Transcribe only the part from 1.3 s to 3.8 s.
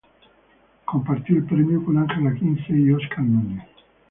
el premio con Angela Kinsey y Óscar Núñez.